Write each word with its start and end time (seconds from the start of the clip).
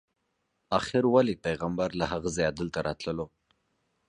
آخر 0.77 1.03
ولې 1.13 1.35
پیغمبر 1.45 1.89
له 1.99 2.05
هغه 2.11 2.29
ځایه 2.35 2.51
دلته 2.59 2.79
راتللو. 2.87 3.25